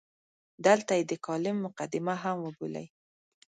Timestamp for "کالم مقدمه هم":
1.25-2.37